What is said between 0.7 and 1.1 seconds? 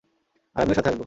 সাথে আসব।